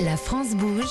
[0.00, 0.84] La France bouge.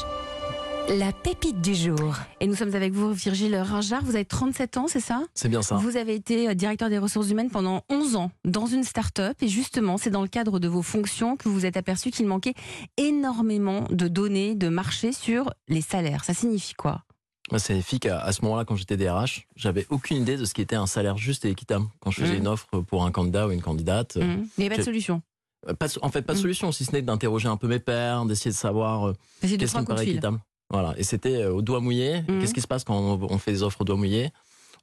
[0.89, 2.15] La pépite du jour.
[2.39, 4.03] Et nous sommes avec vous, Virgile Ringard.
[4.03, 5.23] Vous avez 37 ans, c'est ça?
[5.33, 5.75] C'est bien ça.
[5.77, 9.37] Vous avez été euh, directeur des ressources humaines pendant 11 ans dans une start-up.
[9.41, 12.25] Et justement, c'est dans le cadre de vos fonctions que vous vous êtes aperçu qu'il
[12.27, 12.53] manquait
[12.97, 16.23] énormément de données, de marché sur les salaires.
[16.23, 17.03] Ça signifie quoi?
[17.51, 20.61] Ça signifie qu'à à ce moment-là, quand j'étais DRH, j'avais aucune idée de ce qui
[20.61, 21.85] était un salaire juste et équitable.
[21.99, 22.39] Quand je faisais Mhm.
[22.39, 24.47] une offre pour un candidat ou une candidate, euh, Mmh.
[24.57, 25.21] Il n'y avait pas de solution.
[25.79, 26.41] Pas de- en fait, pas de Mhm.
[26.41, 29.79] solution, si ce n'est d'interroger un peu mes pairs, d'essayer de savoir euh, qu'est-ce qui
[29.79, 30.39] me paraît équitable.
[30.69, 30.93] Voilà.
[30.97, 32.21] Et c'était euh, au doigt mouillé.
[32.27, 32.39] Mhm.
[32.39, 34.31] Qu'est-ce qui se passe quand on, fait des offres au doigt mouillé?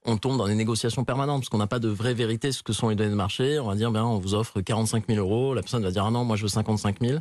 [0.05, 2.62] On tombe dans des négociations permanentes parce qu'on n'a pas de vraie vérité sur ce
[2.62, 3.59] que sont les données de marché.
[3.59, 5.55] On va dire, bien, on vous offre 45 000 euros.
[5.55, 7.19] La personne va dire, ah non, moi je veux 55 000.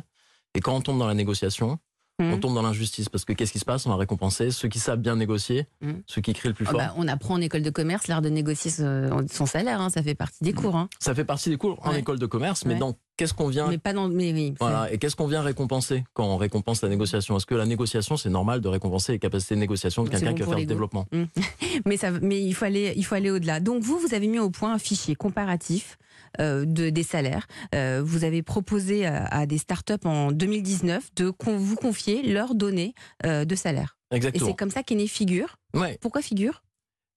[0.54, 1.78] Et quand on tombe dans la négociation,
[2.20, 2.32] Mhm.
[2.32, 3.86] on tombe dans l'injustice parce que qu'est-ce qui se passe?
[3.86, 5.66] On va récompenser ceux qui savent bien négocier,
[6.06, 6.80] ceux qui crient le plus Ah fort.
[6.80, 9.80] bah, on apprend en école de commerce l'art de négocier son salaire.
[9.80, 9.88] hein.
[9.90, 10.76] Ça fait partie des cours.
[10.76, 10.88] hein.
[11.00, 12.80] Ça fait partie des cours en école de commerce, mais Ouais.
[12.80, 14.08] dans qu'est-ce qu'on vient Mais pas dans.
[14.08, 14.54] Mais oui.
[14.58, 17.36] c'est- voilà, et qu'est-ce qu'on vient récompenser quand on récompense la négociation?
[17.36, 20.34] Est-ce que la négociation, c'est normal de récompenser les capacités de négociation de quelqu'un bon
[20.36, 20.68] qui va faire le l'ego.
[20.72, 21.06] développement?
[21.84, 23.60] Mais, ça, mais il faut aller, il faut aller au-delà.
[23.60, 25.98] Donc vous, vous avez mis au point un fichier comparatif
[26.40, 27.46] euh, de, des salaires.
[27.74, 32.54] Euh, vous avez proposé à, à des startups en 2019 de con- vous confier leurs
[32.54, 32.94] données
[33.26, 33.96] euh, de salaire.
[34.12, 34.46] Et Exactement.
[34.46, 35.56] c'est comme ça qu'est né Figure.
[35.74, 36.62] Ouais, Pourquoi Figure?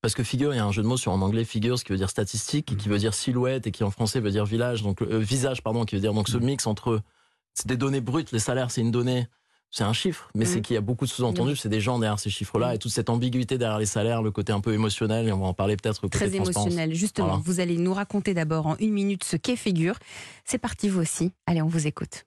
[0.02, 1.84] Parce que figure, il y a un jeu de mots sur en anglais figure, ce
[1.84, 4.44] qui veut dire statistique, et qui veut dire silhouette, et qui en français veut dire
[4.44, 7.00] village, donc euh, visage, pardon, qui veut dire donc ce mix entre
[7.54, 9.26] c'est des données brutes, les salaires, c'est une donnée.
[9.74, 12.18] C'est un chiffre, mais c'est qu'il y a beaucoup de sous-entendus, c'est des gens derrière
[12.18, 15.32] ces chiffres-là, et toute cette ambiguïté derrière les salaires, le côté un peu émotionnel, et
[15.32, 16.92] on va en parler peut-être Très émotionnel.
[16.94, 17.42] Justement, Voilà.
[17.46, 19.94] vous allez nous raconter d'abord en une minute ce qu'est Figure.
[20.44, 21.32] C'est parti vous aussi.
[21.46, 22.26] Allez, on vous écoute.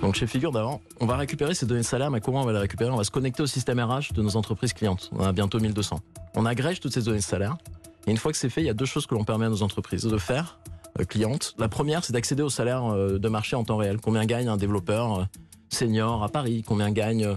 [0.00, 2.52] Donc chez Figure d'avant, on va récupérer ces données de salaire, mais comment on va
[2.52, 2.90] les récupérer?
[2.90, 5.10] On va se connecter au système RH de nos entreprises clientes.
[5.12, 6.00] On a bientôt 1200.
[6.36, 7.58] On agrège toutes ces données de salaire.
[8.06, 9.50] Et une fois que c'est fait, il y a deux choses que l'on permet à
[9.50, 10.58] nos entreprises de faire,
[10.98, 11.54] euh, clientes.
[11.58, 13.98] La première, c'est d'accéder au salaire euh, de marché en temps réel.
[14.00, 15.24] Combien gagne un développeur euh,
[15.68, 16.64] senior à Paris?
[16.66, 17.36] Combien gagne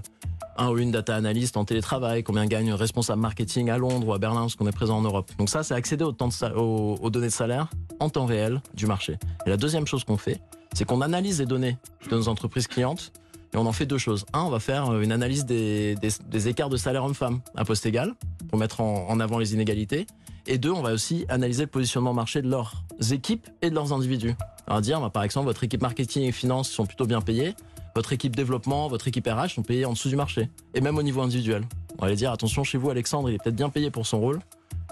[0.57, 2.23] un ou une data analyst en télétravail?
[2.23, 5.01] Combien gagne un responsable marketing à Londres ou à Berlin, parce qu'on est présent en
[5.01, 5.29] Europe?
[5.37, 8.61] Donc ça, c'est accéder au temps de aux, aux données de salaire en temps réel
[8.73, 9.17] du marché.
[9.45, 10.39] Et la deuxième chose qu'on fait,
[10.73, 11.77] c'est qu'on analyse les données
[12.09, 13.11] de nos entreprises clientes
[13.53, 14.25] et on en fait deux choses.
[14.33, 17.85] Un, on va faire euh, une analyse des, des- écarts de salaire homme-femme à poste
[17.85, 18.13] égal
[18.49, 20.07] pour mettre en, avant les inégalités.
[20.47, 23.93] Et deux, on va aussi analyser le positionnement marché de leurs équipes et de leurs
[23.93, 24.33] individus.
[24.67, 27.53] On va dire, bah, par exemple, votre équipe marketing et finance sont plutôt bien payées.
[27.95, 30.49] Votre équipe développement, votre équipe RH sont payées en dessous du marché.
[30.73, 31.63] Et même au niveau individuel.
[31.97, 34.19] On va aller dire, attention, chez vous, Alexandre, il est peut-être bien payé pour son
[34.19, 34.39] rôle.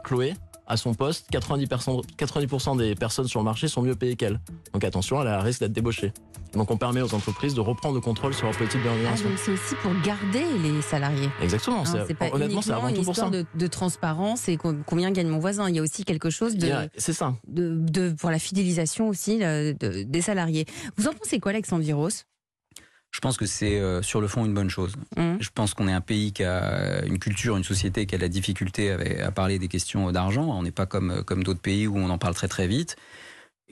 [0.03, 0.36] Chloé,
[0.71, 4.39] à son poste, 90%, 90% des personnes sur le marché sont mieux payées qu'elle.
[4.73, 6.13] Donc attention, elle a risque d'être débauchée.
[6.53, 9.29] Donc on permet aux entreprises de reprendre le contrôle sur leur politique de Ah, rémunération.
[9.37, 11.29] c'est aussi pour garder les salariés.
[11.41, 11.81] Exactement.
[11.81, 13.37] Hein, c'est- pas honnêtement, c'est une tout pour histoire ça.
[13.37, 15.69] de, de transparence et co- combien gagne mon voisin.
[15.69, 17.35] Il y a aussi quelque chose de, C'est ça.
[17.47, 20.65] de, de- pour la fidélisation aussi de- des salariés.
[20.97, 22.09] Vous en pensez quoi, Alexandre Viros?
[23.11, 24.95] Je pense que c'est euh, sur le fond une bonne chose.
[25.17, 25.38] Hum.
[25.39, 28.23] Je pense qu'on est un pays qui a une culture, une société qui a de
[28.23, 30.45] la difficulté à, à parler des questions d'argent.
[30.45, 32.95] On n'est pas comme, comme d'autres pays où on en parle très très vite.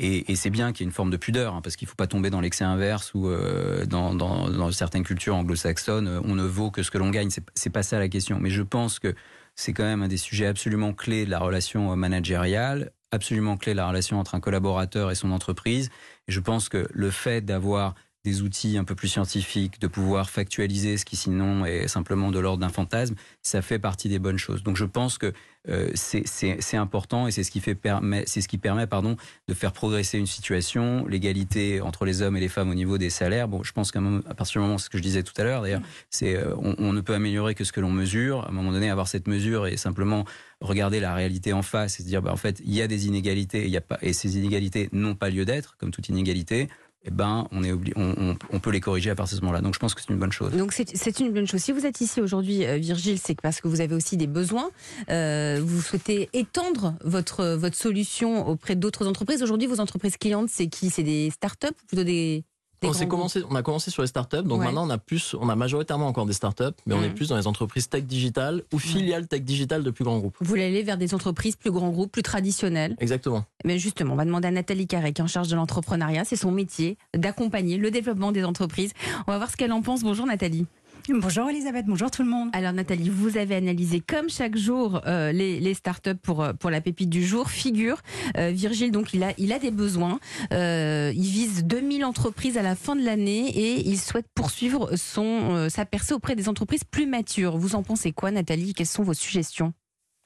[0.01, 1.89] Et, et c'est bien qu'il y ait une forme de pudeur, hein, parce qu'il ne
[1.89, 6.21] faut pas tomber dans l'excès inverse ou euh, dans, dans, dans certaines cultures anglo-saxonnes, euh,
[6.23, 7.29] on ne vaut que ce que l'on gagne.
[7.53, 8.39] C'est pas ça la question.
[8.39, 9.13] Mais je pense que
[9.55, 13.73] c'est quand même un des sujets absolument clés de la relation euh, managériale, absolument clé
[13.73, 15.89] de la relation entre un collaborateur et son entreprise.
[16.29, 17.93] Et je pense que le fait d'avoir
[18.25, 22.39] des outils un peu plus scientifiques, de pouvoir factualiser ce qui sinon est simplement de
[22.39, 24.61] l'ordre d'un fantasme, ça fait partie des bonnes choses.
[24.63, 25.33] Donc je pense que
[25.67, 29.73] euh, c'est- important et c'est ce qui fait permet, ce qui permet pardon de faire
[29.73, 33.47] progresser une situation, l'égalité entre les hommes et les femmes au niveau des salaires.
[33.47, 33.99] Bon, je pense qu'à
[34.37, 37.01] partir du moment, ce que je disais tout à l'heure, d'ailleurs, c'est euh, on, ne
[37.01, 38.45] peut améliorer que ce que l'on mesure.
[38.45, 40.25] À un moment donné, avoir cette mesure et simplement
[40.61, 43.07] regarder la réalité en face et se dire, bah, en fait, il y a des
[43.07, 46.69] inégalités il y a pas, et ces inégalités n'ont pas lieu d'être, comme toute inégalité.
[47.05, 49.61] Eh ben, on, peut les corriger à partir de ce moment-là.
[49.61, 50.51] Donc, je pense que c'est une bonne chose.
[50.51, 51.61] Donc c'est une bonne chose.
[51.61, 54.69] Si vous êtes ici aujourd'hui, euh, Virgile, c'est parce que vous avez aussi des besoins.
[55.09, 59.41] Euh, vous souhaitez étendre votre votre solution auprès d'autres entreprises.
[59.41, 60.89] Aujourd'hui, vos entreprises clientes, c'est qui?
[60.89, 61.67] C'est des startups?
[61.67, 62.43] Ou plutôt des
[62.81, 64.65] On, commencé, on a commencé sur les startups, donc Ouais.
[64.65, 67.35] maintenant on a plus, on a majoritairement encore des startups, mais on est plus dans
[67.37, 70.35] les entreprises tech digitales ou filiales tech digitales de plus grands groupes.
[70.39, 72.95] Vous voulez aller vers des entreprises plus grands groupes, plus traditionnelles.
[72.99, 73.43] Exactement.
[73.65, 76.23] Mais justement, on va demander à Nathalie Carré, qui est en charge de l'entrepreneuriat.
[76.23, 78.93] C'est son métier d'accompagner le développement des entreprises.
[79.27, 80.01] On va voir ce qu'elle en pense.
[80.03, 80.65] Bonjour Nathalie.
[81.07, 82.49] Bonjour Elisabeth, bonjour tout le monde.
[82.53, 86.81] Alors Nathalie, vous avez analysé comme chaque jour euh, les, startups pour, euh, pour la
[86.81, 87.49] pépite du jour.
[87.49, 88.01] Figure,
[88.37, 90.19] euh, Virgile, donc il a, il a des besoins.
[90.51, 95.85] Il vise 2000 entreprises à la fin de l'année et il souhaite poursuivre son, sa
[95.85, 97.57] percée auprès des entreprises plus matures.
[97.57, 98.73] Vous en pensez quoi Nathalie?
[98.73, 99.73] Quelles sont vos suggestions?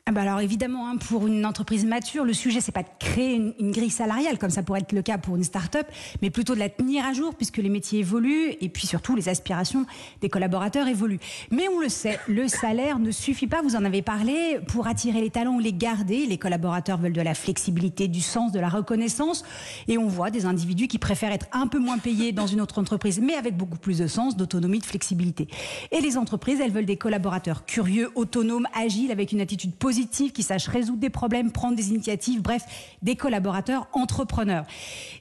[0.05, 3.35] Ah bah alors évidemment, hein, pour une entreprise mature, le sujet c'est pas de créer
[3.35, 5.87] une, grille salariale comme ça pourrait être le cas pour une start-up,
[6.21, 9.29] mais plutôt de la tenir à jour puisque les métiers évoluent et puis surtout les
[9.29, 9.85] aspirations
[10.19, 11.21] des collaborateurs évoluent.
[11.51, 13.61] Mais on le sait, le salaire ne suffit pas.
[13.61, 16.25] Vous en avez parlé pour attirer les talents ou les garder.
[16.25, 19.45] Les collaborateurs veulent de la flexibilité, du sens, de la reconnaissance,
[19.87, 22.77] et on voit des individus qui préfèrent être un peu moins payés dans une autre
[22.77, 25.47] entreprise, mais avec beaucoup plus de sens, d'autonomie, de flexibilité.
[25.93, 29.92] Et les entreprises, elles veulent des collaborateurs curieux, autonomes, agiles, avec une attitude positive
[30.33, 32.63] qui sachent résoudre des problèmes, prendre des initiatives, bref,
[33.01, 34.65] des collaborateurs entrepreneurs.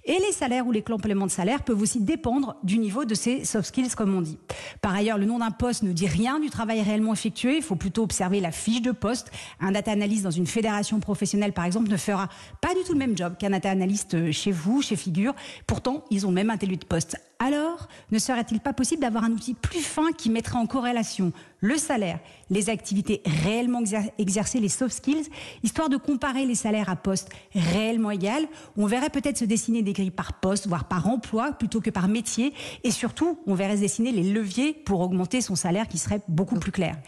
[0.05, 3.45] Et les salaires ou les compléments de salaire peuvent aussi dépendre du niveau de ces
[3.45, 4.39] soft skills, comme on dit.
[4.81, 7.57] Par ailleurs, le nom d'un poste ne dit rien du travail réellement effectué.
[7.57, 9.31] Il faut plutôt observer la fiche de poste.
[9.61, 12.29] Un data analyst dans une fédération professionnelle, par exemple, ne fera
[12.61, 15.35] pas du tout le même job qu'un data analyst chez vous, chez Figure.
[15.67, 17.17] Pourtant, ils ont même un tel de poste.
[17.39, 21.33] Alors, ne serait-il pas possible d'avoir un outil plus fin qui mettrait en corrélation
[21.63, 22.19] le salaire,
[22.51, 23.83] les activités réellement
[24.19, 25.29] exercées, les soft skills,
[25.63, 29.93] histoire de comparer les salaires à poste réellement égal On verrait peut-être se dessiner des
[29.93, 32.53] grilles par poste, voire par emploi, plutôt que par métier.
[32.83, 36.59] Et surtout, on verrait se dessiner les leviers pour augmenter son salaire qui serait beaucoup
[36.59, 36.99] plus clair.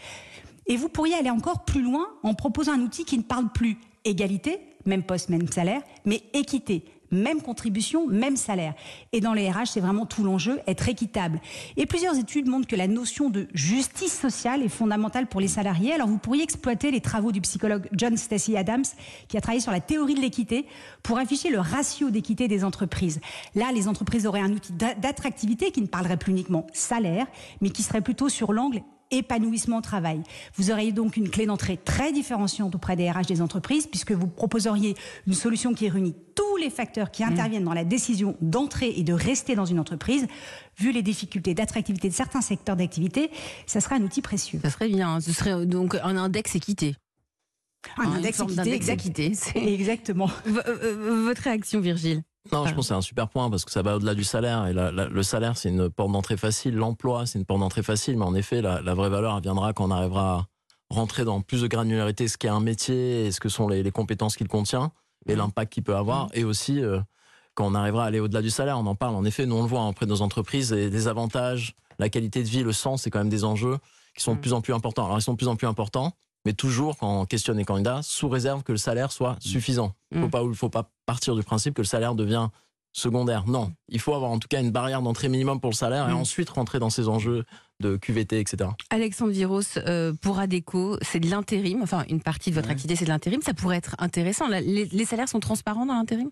[0.67, 3.77] Et vous pourriez aller encore plus loin en proposant un outil qui ne parle plus
[4.05, 8.73] égalité, même poste, même salaire, mais équité même contribution, même salaire.
[9.13, 11.39] Et dans les RH, c'est vraiment tout l'enjeu, être équitable.
[11.77, 15.93] Et plusieurs études montrent que la notion de justice sociale est fondamentale pour les salariés.
[15.93, 18.85] Alors vous pourriez exploiter les travaux du psychologue John Stacy Adams,
[19.27, 20.65] qui a travaillé sur la théorie de l'équité,
[21.03, 23.21] pour afficher le ratio d'équité des entreprises.
[23.53, 27.27] Là, les entreprises auraient un outil d'attractivité qui ne parlerait plus uniquement salaire,
[27.61, 28.81] mais qui serait plutôt sur l'angle
[29.17, 30.21] épanouissement au travail.
[30.55, 34.27] Vous auriez donc une clé d'entrée très différenciante auprès des RH des entreprises, puisque vous
[34.27, 34.95] proposeriez
[35.27, 37.29] une solution qui réunit tous les facteurs qui mmh.
[37.29, 40.27] interviennent dans la décision d'entrer et de rester dans une entreprise.
[40.77, 43.31] Vu les difficultés d'attractivité de certains secteurs d'activité,
[43.65, 44.59] ça serait un outil précieux.
[44.61, 45.21] Ça serait bien.
[45.21, 46.95] Ce serait donc un index équité.
[47.97, 48.39] Un index
[48.89, 50.29] équité, Exactement.
[50.47, 52.23] Euh, euh, votre réaction, Virgile?
[52.51, 54.67] Non, je pense que c'est un super point parce que ça va au-delà du salaire.
[54.67, 56.75] Et le salaire, c'est une porte d'entrée facile.
[56.75, 58.17] L'emploi, c'est une porte d'entrée facile.
[58.17, 60.45] Mais en effet, la, vraie valeur, elle viendra quand on arrivera à
[60.89, 64.35] rentrer dans plus de granularité ce qu'est un métier et ce que sont les, compétences
[64.37, 64.91] qu'il contient
[65.27, 65.37] et mmh.
[65.37, 66.25] l'impact qu'il peut avoir.
[66.25, 66.29] Mmh.
[66.35, 66.99] Et aussi, euh,
[67.55, 69.15] quand on arrivera à aller au-delà du salaire, on en parle.
[69.15, 72.43] En effet, nous, on le voit auprès de nos entreprises et des avantages, la qualité
[72.43, 73.79] de vie, le sens, c'est quand même des enjeux
[74.15, 74.41] qui sont de mmh.
[74.41, 75.05] plus en plus importants.
[75.05, 76.13] Alors, ils sont de plus en plus importants
[76.45, 79.93] mais toujours quand on questionne les candidats, sous réserve que le salaire soit suffisant.
[80.11, 82.49] Il ne faut, faut pas partir du principe que le salaire devient
[82.93, 83.45] secondaire.
[83.45, 86.13] Non, il faut avoir en tout cas une barrière d'entrée minimum pour le salaire et
[86.13, 86.17] mm.
[86.17, 87.43] ensuite rentrer dans ces enjeux
[87.81, 88.69] de QVT, etc.
[88.89, 93.05] Alexandre Viros, euh, pour Adeco, c'est de l'intérim, enfin une partie de votre activité c'est
[93.05, 94.47] de l'intérim, ça pourrait être intéressant.
[94.47, 96.29] les salaires sont transparents dans l'intérim?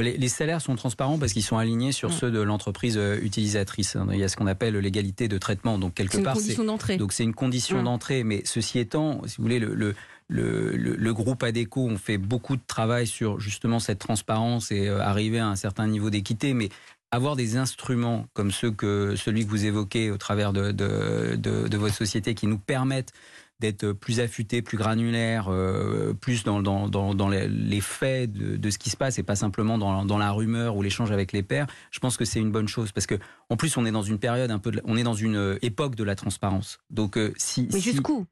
[0.00, 2.12] Les, salaires sont transparents parce qu'ils sont alignés sur mm.
[2.12, 3.96] ceux de l'entreprise euh, utilisatrice.
[4.12, 5.78] Il y a ce qu'on appelle l'égalité de traitement.
[5.78, 6.96] Donc quelque part, c'est une condition d'entrée.
[6.96, 7.84] Donc c'est une condition mm.
[7.84, 8.24] d'entrée.
[8.24, 9.94] Mais ceci étant, si vous voulez, le,
[10.28, 15.38] le, groupe ADECO, on fait beaucoup de travail sur justement cette transparence et euh, arriver
[15.38, 16.54] à un certain niveau d'équité.
[16.54, 16.68] Mais
[17.10, 21.94] avoir des instruments comme ceux que celui que vous évoquez au travers de, de votre
[21.94, 23.12] société qui nous permettent
[23.60, 28.90] d'être plus affûté, plus granulaire, euh, plus dans, dans, dans, les, faits de, ce qui
[28.90, 32.16] se passe et pas simplement dans, la rumeur ou l'échange avec les pairs, je pense
[32.16, 33.16] que c'est une bonne chose parce que
[33.48, 36.04] en plus on est dans une période un peu, on est dans une époque de
[36.04, 36.78] la transparence.
[36.90, 38.26] Donc euh, si, mais jusqu'où?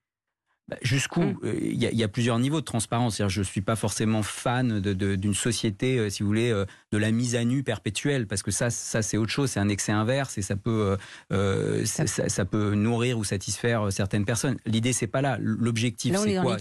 [0.69, 1.39] Bah, jusqu'où mm.
[1.45, 3.23] euh, Il y, a plusieurs niveaux de transparence.
[3.27, 7.11] Je ne suis pas forcément fan d'une société, euh, si vous voulez, euh, de la
[7.11, 10.37] mise à nu perpétuelle, parce que ça, ça c'est autre chose, c'est un excès inverse
[10.37, 10.97] et ça peut,
[11.31, 14.59] ça, peut nourrir ou satisfaire certaines personnes.
[14.67, 15.39] L'idée, c'est pas là.
[15.41, 16.57] L'objectif, c'est quoi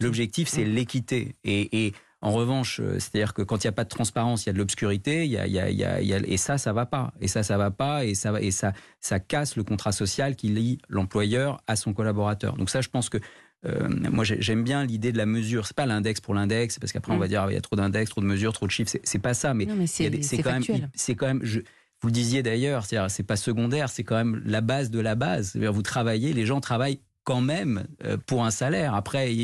[0.00, 1.36] L'objectif, c'est l'équité.
[1.44, 4.52] Et, en revanche, c'est-à-dire que quand il n'y a pas de transparence, il y a
[4.52, 7.14] de l'obscurité, il y a, y a, y a, et ça, ça va pas.
[7.22, 10.48] Et ça, ça va pas, et ça, et ça, ça casse le contrat social qui
[10.48, 12.56] lie l'employeur à son collaborateur.
[12.58, 13.16] Donc ça, je pense que
[13.66, 15.66] euh, moi, j'aime bien l'idée de la mesure.
[15.66, 17.28] C'est pas l'index pour l'index, parce qu'après on va mm.
[17.28, 18.96] dire ah, il y a trop d'index, trop de mesures, trop de chiffres.
[19.02, 20.10] C'est pas ça, mais, c'est
[20.42, 21.42] quand même, c'est quand même.
[22.02, 25.56] Vous le disiez d'ailleurs, c'est pas secondaire, c'est quand même la base de la base.
[25.56, 28.94] Vous travaillez, les gens travaillent quand même euh, pour un salaire.
[28.94, 29.36] Après,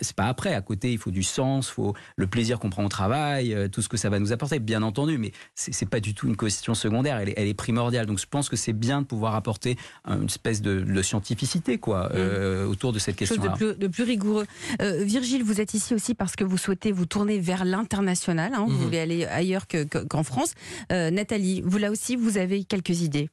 [0.00, 0.54] c'est pas après.
[0.54, 3.82] À côté, il faut du sens, faut le plaisir qu'on prend au travail, euh, tout
[3.82, 5.18] ce que ça va nous apporter, bien entendu.
[5.18, 7.18] Mais c'est pas du tout une question secondaire.
[7.18, 8.06] Elle est, elle est primordiale.
[8.06, 9.76] Donc, je pense que c'est bien de pouvoir apporter
[10.06, 12.12] une espèce de, scientificité, quoi, mmh.
[12.14, 13.42] euh, autour de cette question.
[13.42, 14.46] De plus, de plus rigoureux.
[14.80, 18.54] Euh, Virgile, vous êtes ici aussi parce que vous souhaitez vous tourner vers l'international.
[18.54, 18.64] Hein.
[18.66, 18.84] Vous mmh.
[18.84, 19.66] voulez aller ailleurs
[20.08, 20.54] qu'en France.
[20.90, 23.28] Nathalie, vous là aussi, vous avez quelques idées.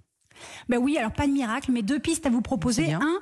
[0.70, 2.94] Ben oui, alors pas de miracle, mais deux pistes à vous proposer.
[2.94, 3.20] Un,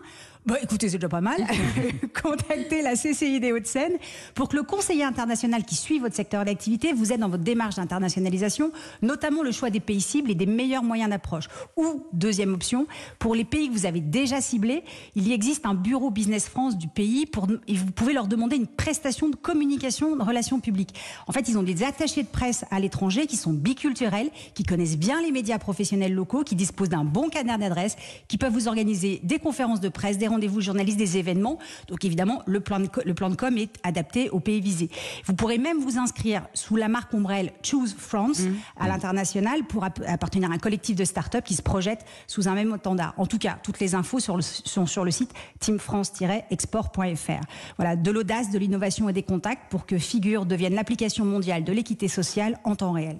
[0.50, 1.46] Bon, écoutez, c'est déjà pas mal.
[2.24, 3.92] Contactez la CCI des Hauts-de-Seine
[4.34, 7.76] pour que le conseiller international qui suit votre secteur d'activité vous aide dans votre démarche
[7.76, 8.72] d'internationalisation,
[9.04, 11.50] notamment le choix des pays cibles et des meilleurs moyens d'approche.
[11.78, 12.88] Ou, deuxième option,
[13.20, 16.80] pour les pays que vous avez déjà ciblés, il y existe un bureau Business France
[16.80, 20.96] du pays pour, et vous pouvez leur demander une prestation de communication de relations publiques.
[21.28, 24.98] En fait, ils ont des attachés de presse à l'étranger qui sont biculturels, qui connaissent
[24.98, 29.20] bien les médias professionnels locaux, qui disposent d'un bon canard d'adresse, qui peuvent vous organiser
[29.22, 31.58] des conférences de presse, des rendez-vous journalistes, des événements.
[31.90, 34.90] Donc évidemment, le plan, de, le plan de com est adapté aux pays visés.
[35.26, 38.54] Vous pourrez même vous inscrire sous la marque ombrelle Choose France mmh.
[38.80, 42.74] à l'international pour appartenir à un collectif de start-up qui se projette sous un même
[42.80, 43.14] standard.
[43.18, 47.44] En tout cas, toutes les infos sur le, sont sur le site teamfrance-export.fr.
[47.78, 51.74] Voilà, de l'audace, de l'innovation et des contacts pour que Figure devienne l'application mondiale de
[51.74, 53.18] l'équité sociale en temps réel.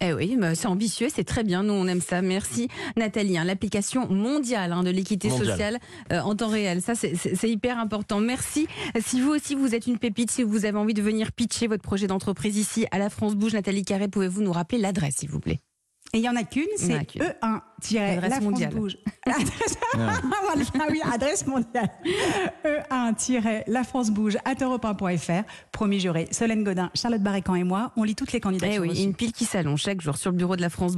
[0.00, 1.64] Eh oui, c'est ambitieux, c'est très bien.
[1.64, 2.22] Nous, on aime ça.
[2.22, 3.36] Merci, Nathalie.
[3.36, 5.78] Hein, L'application mondiale hein, de l'équité sociale
[6.12, 6.82] euh, en temps réel.
[6.82, 8.20] Ça, c'est hyper important.
[8.20, 8.68] Merci.
[9.00, 11.82] Si vous aussi, vous êtes une pépite, si vous avez envie de venir pitcher votre
[11.82, 15.40] projet d'entreprise ici à la France Bouge, Nathalie Carré, pouvez-vous nous rappeler l'adresse, s'il vous
[15.40, 15.60] plaît?
[16.14, 17.60] Et il n'y en a qu'une, c'est E1
[18.28, 18.74] la mondiale.
[18.74, 18.96] Bouge.
[19.26, 21.90] adresse, ah oui, adresse mondiale.
[22.64, 25.44] E1 la France bouge at europe1.fr.
[25.70, 28.84] Promis juré, Solène Godin, Charlotte Barrécan et moi, on lit toutes les candidatures.
[28.84, 30.96] Eh oui, une pile qui s'allonge chaque jour sur le bureau de la France Bouge.